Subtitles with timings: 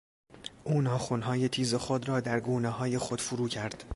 [0.63, 3.83] او ناخنهای تیز خود را در گونههای خود فرو کرد.